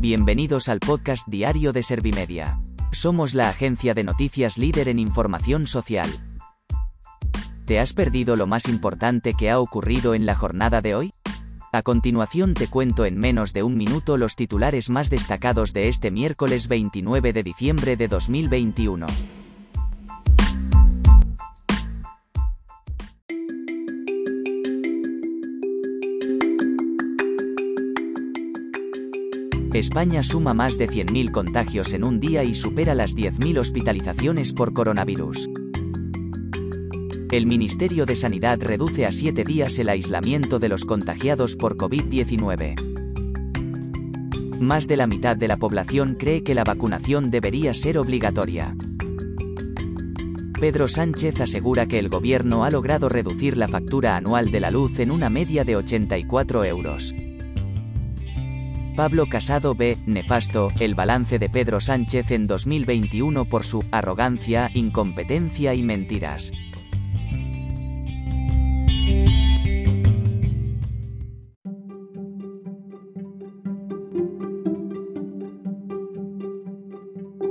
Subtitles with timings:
[0.00, 2.58] Bienvenidos al podcast diario de Servimedia.
[2.90, 6.08] Somos la agencia de noticias líder en información social.
[7.66, 11.12] ¿Te has perdido lo más importante que ha ocurrido en la jornada de hoy?
[11.70, 16.10] A continuación te cuento en menos de un minuto los titulares más destacados de este
[16.10, 19.06] miércoles 29 de diciembre de 2021.
[29.78, 34.72] España suma más de 100.000 contagios en un día y supera las 10.000 hospitalizaciones por
[34.72, 35.48] coronavirus.
[37.30, 42.74] El Ministerio de Sanidad reduce a 7 días el aislamiento de los contagiados por COVID-19.
[44.58, 48.76] Más de la mitad de la población cree que la vacunación debería ser obligatoria.
[50.60, 54.98] Pedro Sánchez asegura que el gobierno ha logrado reducir la factura anual de la luz
[54.98, 57.14] en una media de 84 euros.
[58.96, 65.74] Pablo Casado ve, nefasto, el balance de Pedro Sánchez en 2021 por su arrogancia, incompetencia
[65.74, 66.52] y mentiras.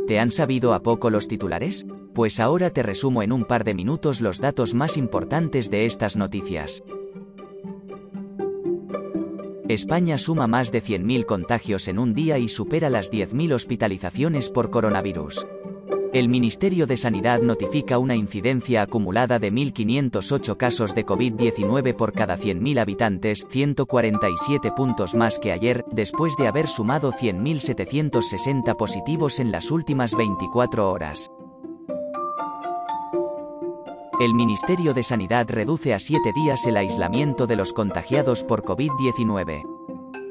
[0.07, 1.85] ¿Te han sabido a poco los titulares?
[2.15, 6.17] Pues ahora te resumo en un par de minutos los datos más importantes de estas
[6.17, 6.83] noticias.
[9.69, 14.71] España suma más de 100.000 contagios en un día y supera las 10.000 hospitalizaciones por
[14.71, 15.45] coronavirus.
[16.11, 22.35] El Ministerio de Sanidad notifica una incidencia acumulada de 1.508 casos de COVID-19 por cada
[22.35, 29.69] 100.000 habitantes, 147 puntos más que ayer, después de haber sumado 100.760 positivos en las
[29.69, 31.29] últimas 24 horas.
[34.19, 39.63] El Ministerio de Sanidad reduce a siete días el aislamiento de los contagiados por COVID-19.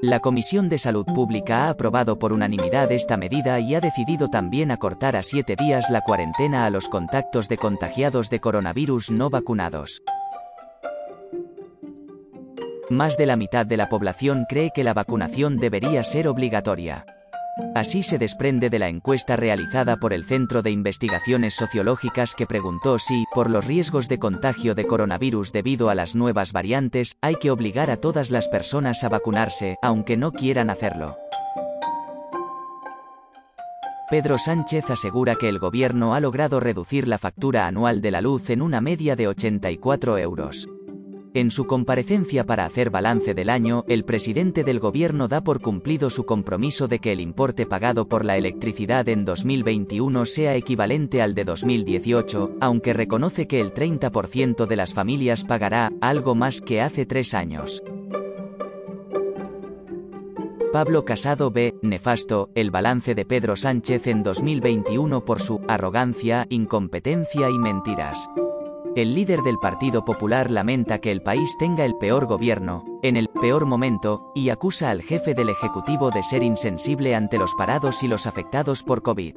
[0.02, 4.72] La Comisión de Salud Pública ha aprobado por unanimidad esta medida y ha decidido también
[4.72, 10.02] acortar a siete días la cuarentena a los contactos de contagiados de coronavirus no vacunados.
[12.90, 17.06] Más de la mitad de la población cree que la vacunación debería ser obligatoria.
[17.74, 22.98] Así se desprende de la encuesta realizada por el Centro de Investigaciones Sociológicas que preguntó
[22.98, 27.50] si, por los riesgos de contagio de coronavirus debido a las nuevas variantes, hay que
[27.50, 31.16] obligar a todas las personas a vacunarse, aunque no quieran hacerlo.
[34.10, 38.48] Pedro Sánchez asegura que el gobierno ha logrado reducir la factura anual de la luz
[38.48, 40.66] en una media de 84 euros.
[41.34, 46.08] En su comparecencia para hacer balance del año, el presidente del gobierno da por cumplido
[46.08, 51.34] su compromiso de que el importe pagado por la electricidad en 2021 sea equivalente al
[51.34, 57.04] de 2018, aunque reconoce que el 30% de las familias pagará algo más que hace
[57.04, 57.82] tres años.
[60.72, 67.48] Pablo Casado ve, nefasto, el balance de Pedro Sánchez en 2021 por su arrogancia, incompetencia
[67.50, 68.28] y mentiras.
[68.98, 73.28] El líder del Partido Popular lamenta que el país tenga el peor gobierno, en el
[73.28, 78.08] peor momento, y acusa al jefe del Ejecutivo de ser insensible ante los parados y
[78.08, 79.36] los afectados por COVID.